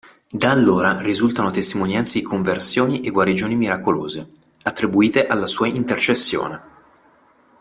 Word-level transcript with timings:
Da 0.31 0.49
allora 0.49 0.99
risultano 0.99 1.51
testimonianze 1.51 2.17
di 2.17 2.25
conversioni 2.25 3.01
e 3.01 3.11
guarigioni 3.11 3.55
miracolose, 3.55 4.27
attribuite 4.63 5.27
alla 5.27 5.45
sua 5.45 5.67
intercessione. 5.67 6.61